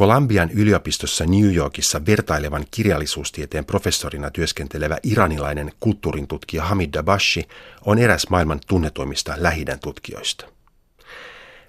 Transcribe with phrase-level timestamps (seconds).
[0.00, 7.48] Columbian yliopistossa New Yorkissa vertailevan kirjallisuustieteen professorina työskentelevä iranilainen kulttuurintutkija Hamid Dabashi
[7.84, 10.46] on eräs maailman tunnetuimmista lähidän tutkijoista.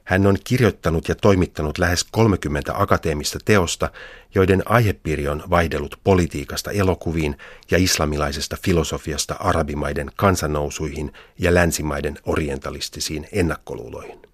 [0.03, 3.91] Hän on kirjoittanut ja toimittanut lähes 30 akateemista teosta,
[4.35, 7.37] joiden aihepiiri on vaihdellut politiikasta elokuviin
[7.71, 14.30] ja islamilaisesta filosofiasta arabimaiden kansannousuihin ja länsimaiden orientalistisiin ennakkoluuloihin.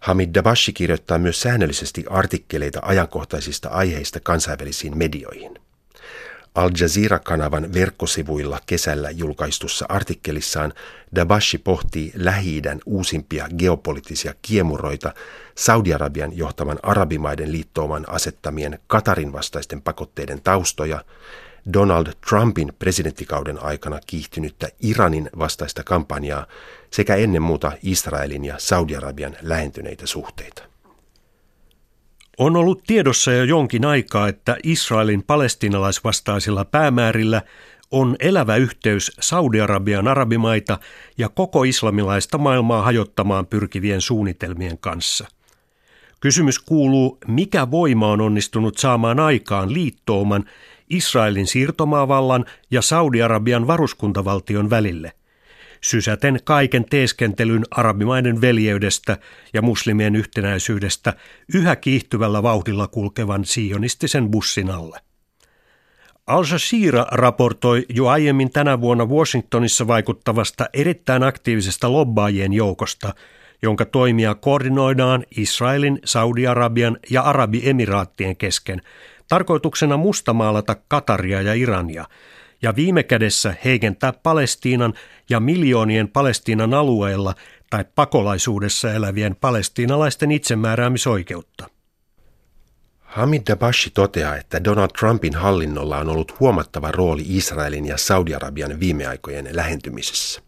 [0.00, 5.58] Hamid Dabashi kirjoittaa myös säännöllisesti artikkeleita ajankohtaisista aiheista kansainvälisiin medioihin.
[6.54, 10.72] Al Jazeera-kanavan verkkosivuilla kesällä julkaistussa artikkelissaan
[11.14, 15.14] Dabashi pohtii lähi uusimpia geopoliittisia kiemuroita
[15.54, 21.04] Saudi-Arabian johtaman arabimaiden liittouman asettamien Katarin vastaisten pakotteiden taustoja
[21.72, 26.46] Donald Trumpin presidenttikauden aikana kiihtynyttä Iranin vastaista kampanjaa
[26.90, 30.62] sekä ennen muuta Israelin ja Saudi-Arabian lähentyneitä suhteita.
[32.38, 37.42] On ollut tiedossa jo jonkin aikaa, että Israelin palestinalaisvastaisilla päämäärillä
[37.90, 40.78] on elävä yhteys Saudi-Arabian arabimaita
[41.18, 45.26] ja koko islamilaista maailmaa hajottamaan pyrkivien suunnitelmien kanssa.
[46.20, 50.44] Kysymys kuuluu, mikä voima on onnistunut saamaan aikaan liittouman
[50.90, 55.12] Israelin siirtomaavallan ja Saudi-Arabian varuskuntavaltion välille,
[55.80, 59.18] sysäten kaiken teeskentelyn arabimaiden veljeydestä
[59.54, 61.14] ja muslimien yhtenäisyydestä
[61.54, 65.00] yhä kiihtyvällä vauhdilla kulkevan sionistisen bussin alle.
[66.26, 73.14] Al Jazeera raportoi jo aiemmin tänä vuonna Washingtonissa vaikuttavasta erittäin aktiivisesta lobbaajien joukosta,
[73.62, 78.82] jonka toimia koordinoidaan Israelin, Saudi-Arabian ja Arabiemiraattien kesken
[79.28, 82.04] tarkoituksena mustamaalata Kataria ja Irania
[82.62, 84.94] ja viime kädessä heikentää Palestiinan
[85.30, 87.34] ja miljoonien Palestiinan alueella
[87.70, 91.68] tai pakolaisuudessa elävien palestiinalaisten itsemääräämisoikeutta.
[93.00, 99.06] Hamid Dabashi toteaa, että Donald Trumpin hallinnolla on ollut huomattava rooli Israelin ja Saudi-Arabian viime
[99.06, 100.47] aikojen lähentymisessä.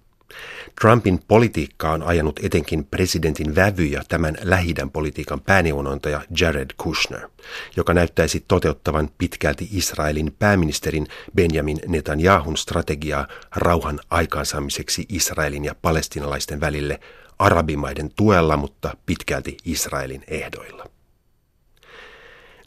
[0.81, 7.29] Trumpin politiikka on ajanut etenkin presidentin vävyjä tämän lähidän politiikan pääneuvonantaja Jared Kushner,
[7.77, 13.27] joka näyttäisi toteuttavan pitkälti Israelin pääministerin Benjamin Netanyahun strategiaa
[13.57, 17.01] rauhan aikaansaamiseksi Israelin ja palestinalaisten välille
[17.39, 21.00] arabimaiden tuella, mutta pitkälti Israelin ehdoilla.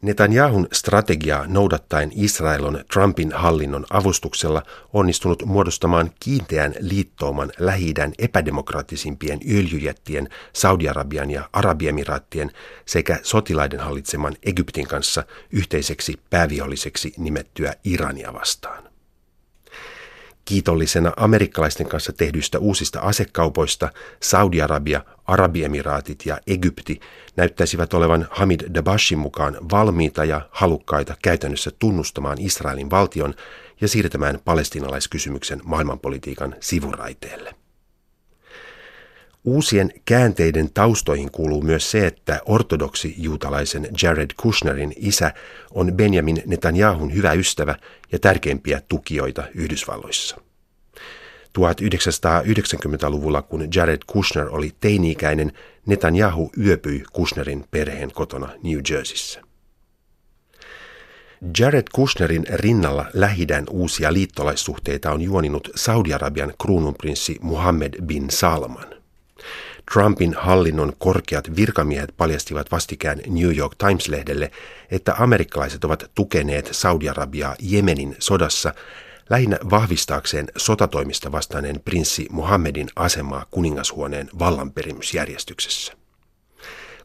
[0.03, 10.29] Netanyahun strategiaa noudattaen Israel on Trumpin hallinnon avustuksella onnistunut muodostamaan kiinteän liittouman lähi epädemokraattisimpien öljyjättien
[10.53, 12.51] Saudi-Arabian ja Arabiemiraattien
[12.85, 18.92] sekä sotilaiden hallitseman Egyptin kanssa yhteiseksi pääviholliseksi nimettyä Irania vastaan.
[20.45, 23.89] Kiitollisena amerikkalaisten kanssa tehdyistä uusista asekaupoista
[24.19, 26.99] Saudi-Arabia, Arabiemiraatit ja Egypti
[27.35, 33.33] näyttäisivät olevan Hamid Dabashin mukaan valmiita ja halukkaita käytännössä tunnustamaan Israelin valtion
[33.81, 37.62] ja siirtämään palestinalaiskysymyksen maailmanpolitiikan sivuraiteelle.
[39.45, 45.33] Uusien käänteiden taustoihin kuuluu myös se, että ortodoksi juutalaisen Jared Kushnerin isä
[45.71, 47.75] on Benjamin Netanyahun hyvä ystävä
[48.11, 50.37] ja tärkeimpiä tukijoita Yhdysvalloissa.
[51.59, 55.51] 1990-luvulla, kun Jared Kushner oli teini-ikäinen,
[55.85, 59.41] Netanyahu yöpyi Kushnerin perheen kotona New Jerseyssä.
[61.59, 69.02] Jared Kushnerin rinnalla lähidän uusia liittolaissuhteita on juoninut Saudi-Arabian kruununprinssi Muhammed bin Salman.
[69.91, 74.51] Trumpin hallinnon korkeat virkamiehet paljastivat vastikään New York Times-lehdelle,
[74.91, 78.73] että amerikkalaiset ovat tukeneet Saudi-Arabiaa Jemenin sodassa
[79.29, 85.93] lähinnä vahvistaakseen sotatoimista vastaaneen prinssi Muhammedin asemaa kuningashuoneen vallanperimysjärjestyksessä.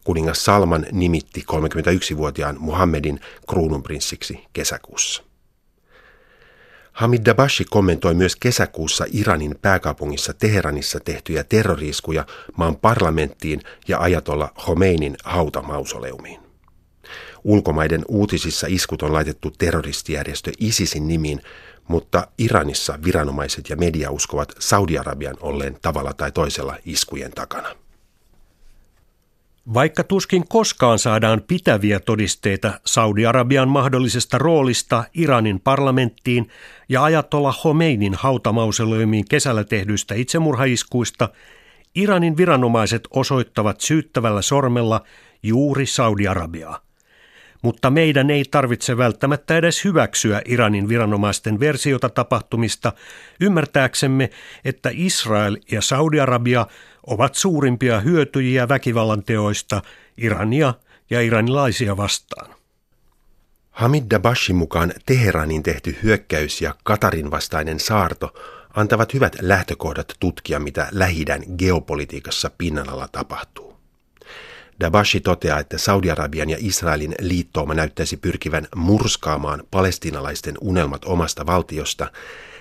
[0.05, 5.28] Kuningas Salman nimitti 31-vuotiaan Muhammedin kruununprinssiksi kesäkuussa.
[6.99, 12.27] Hamid Dabashi kommentoi myös kesäkuussa Iranin pääkaupungissa Teheranissa tehtyjä terroriskuja
[12.57, 16.41] maan parlamenttiin ja ajatolla Khomeinin hautamausoleumiin.
[17.45, 21.41] Ulkomaiden uutisissa iskut on laitettu terroristijärjestö ISISin nimiin,
[21.89, 27.88] mutta Iranissa viranomaiset ja media uskovat Saudi-Arabian olleen tavalla tai toisella iskujen takana.
[29.75, 36.49] Vaikka tuskin koskaan saadaan pitäviä todisteita Saudi-Arabian mahdollisesta roolista Iranin parlamenttiin
[36.89, 41.29] ja ajatolla Khomeinin hautamausoleumiin kesällä tehdyistä itsemurhaiskuista,
[41.95, 45.01] Iranin viranomaiset osoittavat syyttävällä sormella
[45.43, 46.81] juuri Saudi-Arabiaa.
[47.63, 52.93] Mutta meidän ei tarvitse välttämättä edes hyväksyä Iranin viranomaisten versiota tapahtumista
[53.41, 54.31] ymmärtääksemme,
[54.65, 56.67] että Israel ja Saudi-Arabia
[57.09, 59.83] ovat suurimpia hyötyjiä väkivallan teoista
[60.17, 60.75] Irania
[61.11, 62.55] ja iranilaisia vastaan.
[63.71, 68.35] Hamid Dabashin mukaan Teheranin tehty hyökkäys ja Katarin vastainen saarto
[68.75, 73.77] antavat hyvät lähtökohdat tutkia, mitä lähidän geopolitiikassa pinnan alla tapahtuu.
[74.81, 82.13] Dabashi toteaa, että Saudi-Arabian ja Israelin liittouma näyttäisi pyrkivän murskaamaan palestinalaisten unelmat omasta valtiosta,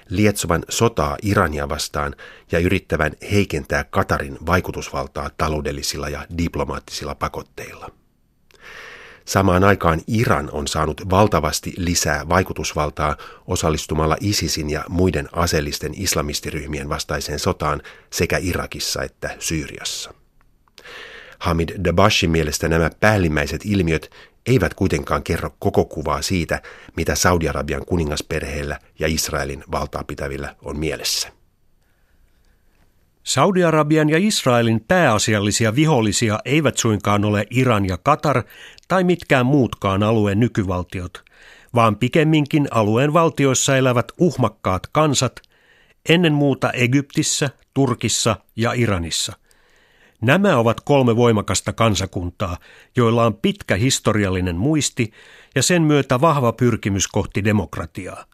[0.10, 2.16] lietsovan sotaa Irania vastaan
[2.52, 7.92] ja yrittävän heikentää Katarin vaikutusvaltaa taloudellisilla ja diplomaattisilla pakotteilla.
[9.26, 13.18] Samaan aikaan Iran on saanut valtavasti lisää vaikutusvaltaa
[13.48, 20.14] osallistumalla ISISin ja muiden aseellisten islamistiryhmien vastaiseen sotaan sekä Irakissa että Syyriassa.
[21.40, 24.12] Hamid Dabashin mielestä nämä päällimmäiset ilmiöt
[24.48, 26.62] eivät kuitenkaan kerro koko kuvaa siitä,
[26.98, 31.30] mitä Saudi-Arabian kuningasperheellä ja Israelin valtaa pitävillä on mielessä.
[33.24, 38.44] Saudi-Arabian ja Israelin pääasiallisia vihollisia eivät suinkaan ole Iran ja Katar
[38.88, 41.24] tai mitkään muutkaan alueen nykyvaltiot,
[41.76, 45.42] vaan pikemminkin alueen valtioissa elävät uhmakkaat kansat,
[46.10, 49.34] ennen muuta Egyptissä, Turkissa ja Iranissa–
[50.22, 52.58] Nämä ovat kolme voimakasta kansakuntaa,
[52.96, 55.12] joilla on pitkä historiallinen muisti
[55.56, 58.26] ja sen myötä vahva pyrkimys kohti demokratiaa.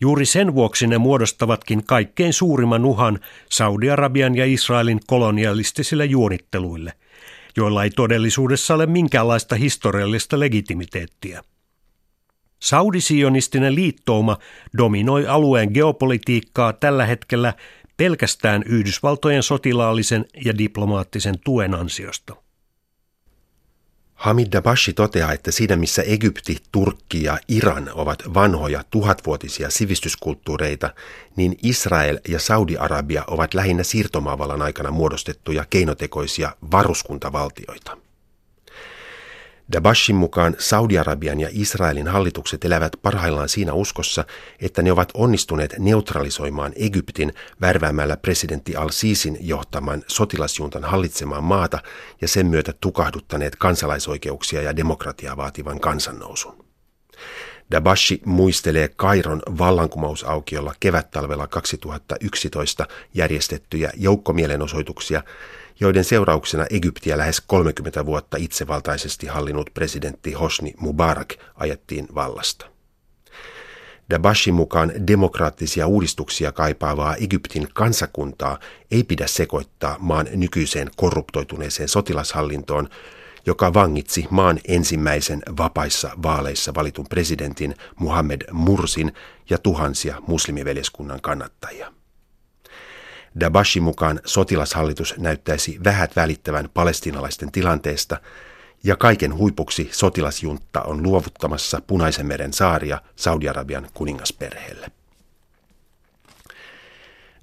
[0.00, 3.18] Juuri sen vuoksi ne muodostavatkin kaikkein suurimman uhan
[3.50, 6.92] Saudi-Arabian ja Israelin kolonialistisille juonitteluille,
[7.56, 11.42] joilla ei todellisuudessa ole minkäänlaista historiallista legitimiteettiä.
[12.62, 14.36] Saudisionistinen liittouma
[14.78, 17.54] dominoi alueen geopolitiikkaa tällä hetkellä
[17.96, 22.36] pelkästään Yhdysvaltojen sotilaallisen ja diplomaattisen tuen ansiosta.
[24.14, 30.94] Hamid Dabashi toteaa, että siinä missä Egypti, Turkki ja Iran ovat vanhoja tuhatvuotisia sivistyskulttuureita,
[31.36, 38.01] niin Israel ja Saudi-Arabia ovat lähinnä siirtomaavallan aikana muodostettuja keinotekoisia varuskuntavaltioita.
[39.72, 44.24] Dabashin mukaan Saudi-Arabian ja Israelin hallitukset elävät parhaillaan siinä uskossa,
[44.60, 51.78] että ne ovat onnistuneet neutralisoimaan Egyptin värväämällä presidentti al-Sisin johtaman sotilasjuntan hallitsemaan maata
[52.20, 56.71] ja sen myötä tukahduttaneet kansalaisoikeuksia ja demokratiaa vaativan kansannousun.
[57.72, 65.22] Dabashi muistelee Kairon vallankumousaukiolla kevättalvella 2011 järjestettyjä joukkomielenosoituksia,
[65.80, 72.66] joiden seurauksena Egyptiä lähes 30 vuotta itsevaltaisesti hallinnut presidentti Hosni Mubarak ajettiin vallasta.
[74.10, 78.58] Dabashi mukaan demokraattisia uudistuksia kaipaavaa Egyptin kansakuntaa
[78.90, 82.88] ei pidä sekoittaa maan nykyiseen korruptoituneeseen sotilashallintoon,
[83.46, 89.12] joka vangitsi maan ensimmäisen vapaissa vaaleissa valitun presidentin Muhammed Mursin
[89.50, 91.92] ja tuhansia muslimiveljeskunnan kannattajia.
[93.40, 98.20] Dabashi mukaan sotilashallitus näyttäisi vähät välittävän palestinalaisten tilanteesta
[98.84, 105.01] ja kaiken huipuksi sotilasjuntta on luovuttamassa Punaisen meren saaria Saudi-Arabian kuningasperheelle.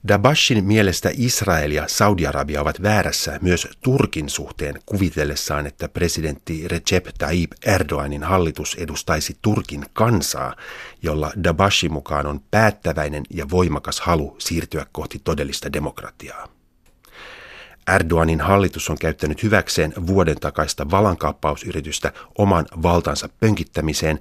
[0.07, 7.51] Dabashin mielestä Israel ja Saudi-Arabia ovat väärässä myös Turkin suhteen kuvitellessaan, että presidentti Recep Tayyip
[7.65, 10.55] Erdoganin hallitus edustaisi Turkin kansaa,
[11.01, 16.47] jolla Dabashin mukaan on päättäväinen ja voimakas halu siirtyä kohti todellista demokratiaa.
[17.95, 24.19] Erdoganin hallitus on käyttänyt hyväkseen vuoden takaista valankaappausyritystä oman valtansa pönkittämiseen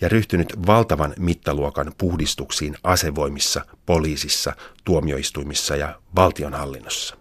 [0.00, 4.52] ja ryhtynyt valtavan mittaluokan puhdistuksiin asevoimissa, poliisissa,
[4.84, 7.16] tuomioistuimissa ja valtionhallinnossa.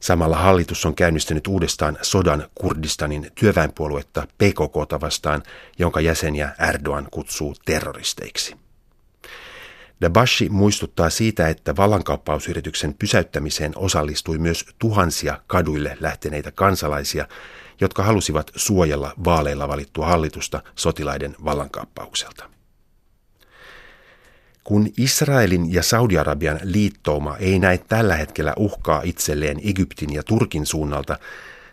[0.00, 5.42] Samalla hallitus on käynnistänyt uudestaan sodan Kurdistanin työväenpuoluetta PKK vastaan,
[5.78, 8.56] jonka jäseniä Erdogan kutsuu terroristeiksi.
[10.00, 17.28] Dabashi muistuttaa siitä, että vallankaappausyrityksen pysäyttämiseen osallistui myös tuhansia kaduille lähteneitä kansalaisia,
[17.80, 22.50] jotka halusivat suojella vaaleilla valittua hallitusta sotilaiden vallankaappaukselta.
[24.64, 31.18] Kun Israelin ja Saudi-Arabian liittouma ei näe tällä hetkellä uhkaa itselleen Egyptin ja Turkin suunnalta,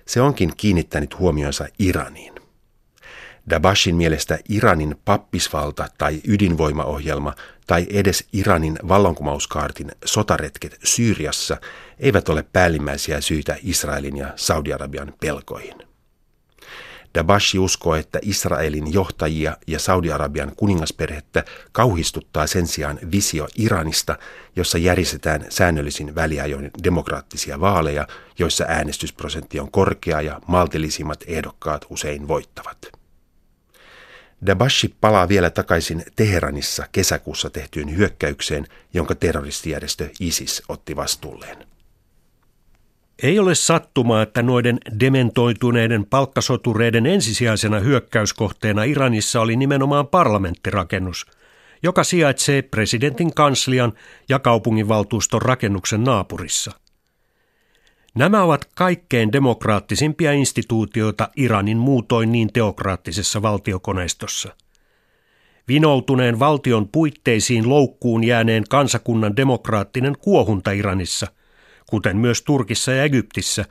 [0.05, 2.35] se onkin kiinnittänyt huomionsa Iraniin.
[3.49, 7.33] Dabashin mielestä Iranin pappisvalta tai ydinvoimaohjelma
[7.67, 11.57] tai edes Iranin vallankumouskaartin sotaretket Syyriassa
[11.99, 15.84] eivät ole päällimmäisiä syitä Israelin ja Saudi-Arabian pelkoihin.
[17.15, 24.17] Dabashi uskoo, että Israelin johtajia ja Saudi-Arabian kuningasperhettä kauhistuttaa sen sijaan visio Iranista,
[24.55, 28.07] jossa järjestetään säännöllisin väliajoin demokraattisia vaaleja,
[28.39, 32.77] joissa äänestysprosentti on korkea ja maltillisimmat ehdokkaat usein voittavat.
[34.45, 41.74] Dabashi palaa vielä takaisin Teheranissa kesäkuussa tehtyyn hyökkäykseen, jonka terroristijärjestö ISIS otti vastuulleen.
[43.23, 51.25] Ei ole sattumaa, että noiden dementoituneiden palkkasotureiden ensisijaisena hyökkäyskohteena Iranissa oli nimenomaan parlamenttirakennus,
[51.83, 53.93] joka sijaitsee presidentin kanslian
[54.29, 56.71] ja kaupunginvaltuuston rakennuksen naapurissa.
[58.15, 64.55] Nämä ovat kaikkein demokraattisimpia instituutioita Iranin muutoin niin teokraattisessa valtiokoneistossa.
[65.67, 71.27] Vinoutuneen valtion puitteisiin loukkuun jääneen kansakunnan demokraattinen kuohunta Iranissa–
[71.89, 73.65] kuten myös Turkissa ja Egyptissä,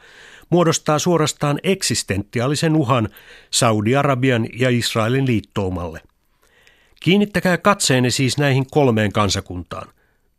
[0.50, 3.09] muodostaa suorastaan eksistentiaalisen uhan
[3.50, 6.00] Saudi-Arabian ja Israelin liittoumalle.
[7.00, 9.88] Kiinnittäkää katseenne siis näihin kolmeen kansakuntaan,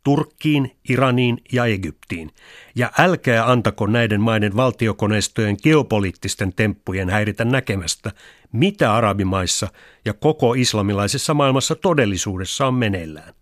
[0.02, 2.30] Turkkiin, Iraniin ja Egyptiin,
[2.74, 8.12] ja älkää antako näiden maiden valtiokoneistojen geopoliittisten temppujen häiritä näkemästä,
[8.52, 9.68] mitä arabimaissa
[10.04, 13.35] ja koko islamilaisessa maailmassa todellisuudessa on meneillään.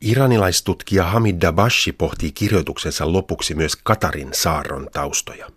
[0.00, 5.50] Iranilaistutkija Hamid Dabashi pohtii kirjoituksensa lopuksi myös Katarin saarron taustoja.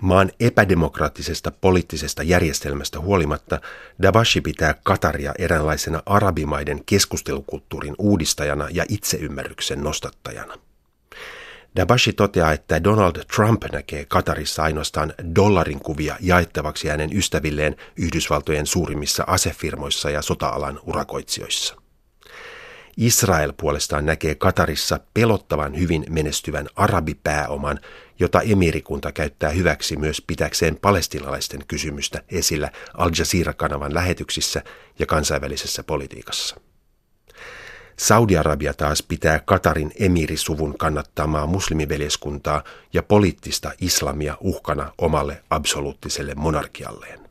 [0.00, 3.60] Maan epädemokraattisesta poliittisesta järjestelmästä huolimatta
[4.02, 10.54] Dabashi pitää Kataria eräänlaisena arabimaiden keskustelukulttuurin uudistajana ja itseymmärryksen nostattajana.
[11.76, 19.24] Dabashi toteaa, että Donald Trump näkee Katarissa ainoastaan dollarin kuvia jaettavaksi hänen ystävilleen Yhdysvaltojen suurimmissa
[19.26, 21.81] asefirmoissa ja sota-alan urakoitsijoissa.
[22.96, 27.80] Israel puolestaan näkee Katarissa pelottavan hyvin menestyvän arabipääoman,
[28.18, 34.62] jota emirikunta käyttää hyväksi myös pitäkseen palestinalaisten kysymystä esillä Al Jazeera-kanavan lähetyksissä
[34.98, 36.56] ja kansainvälisessä politiikassa.
[37.98, 47.21] Saudi-Arabia taas pitää Katarin emirisuvun kannattamaa muslimiveljeskuntaa ja poliittista islamia uhkana omalle absoluuttiselle monarkialleen.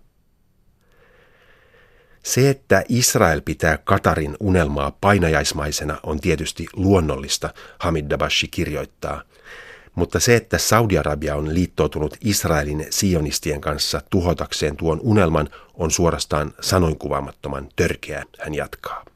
[2.24, 9.22] Se, että Israel pitää Katarin unelmaa painajaismaisena on tietysti luonnollista, Hamid Dabashi kirjoittaa.
[9.96, 17.70] Mutta se, että Saudi-Arabia on liittoutunut Israelin sionistien kanssa tuhotakseen tuon unelman, on suorastaan sanoinkuvaamattoman
[17.76, 19.11] törkeä, hän jatkaa.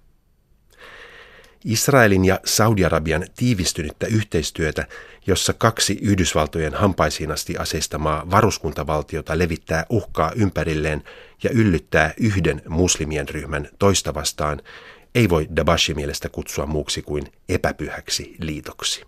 [1.66, 4.88] Israelin ja Saudi-Arabian tiivistynyttä yhteistyötä,
[5.28, 11.04] jossa kaksi Yhdysvaltojen hampaisiin asti aseistamaa varuskuntavaltiota levittää uhkaa ympärilleen
[11.44, 14.62] ja yllyttää yhden muslimien ryhmän toista vastaan,
[15.16, 19.04] ei voi Dabashi mielestä kutsua muuksi kuin epäpyhäksi liitoksi.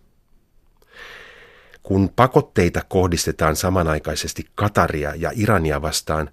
[1.84, 6.30] Kun pakotteita kohdistetaan samanaikaisesti Kataria ja Irania vastaan,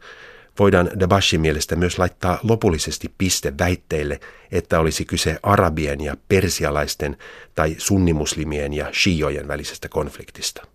[0.59, 4.21] voidaan Dabashin mielestä myös laittaa lopullisesti piste väitteille,
[4.53, 7.17] että olisi kyse arabien ja persialaisten
[7.55, 10.67] tai sunnimuslimien ja shiojen välisestä konfliktista.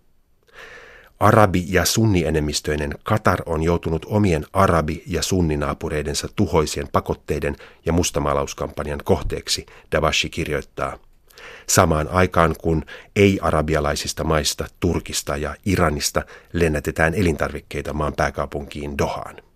[1.20, 7.56] Arabi- ja sunnienemmistöinen Katar on joutunut omien arabi- ja sunninaapureidensa tuhoisien pakotteiden
[7.86, 10.98] ja mustamaalauskampanjan kohteeksi, Davashi kirjoittaa.
[11.66, 12.84] Samaan aikaan kun
[13.16, 16.22] ei-arabialaisista maista, Turkista ja Iranista
[16.52, 19.49] lennätetään elintarvikkeita maan pääkaupunkiin Dohaan.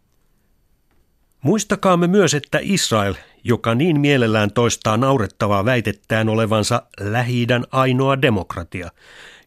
[1.44, 8.90] Muistakaamme myös, että Israel, joka niin mielellään toistaa naurettavaa väitettään olevansa lähi ainoa demokratia,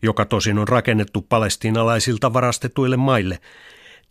[0.04, 3.40] joka tosin on rakennettu palestiinalaisilta varastetuille maille,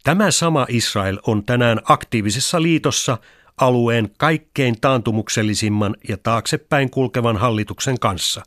[0.05, 3.19] tämä sama Israel on tänään aktiivisessa liitossa
[3.61, 8.43] alueen kaikkein taantumuksellisimman ja taaksepäin kulkevan hallituksen kanssa,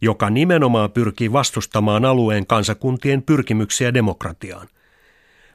[0.00, 4.68] joka nimenomaan pyrkii vastustamaan alueen kansakuntien pyrkimyksiä demokratiaan–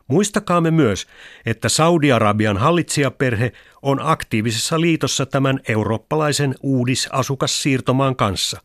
[0.07, 1.07] Muistakaamme myös,
[1.45, 8.61] että Saudi-Arabian hallitsijaperhe on aktiivisessa liitossa tämän eurooppalaisen uudisasukassiirtomaan kanssa,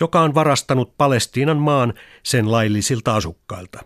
[0.00, 3.84] joka on varastanut Palestiinan maan sen laillisilta asukkailta.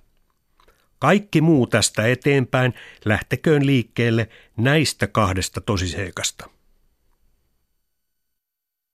[0.98, 6.57] Kaikki muu tästä eteenpäin lähteköön liikkeelle näistä kahdesta tosiseikasta.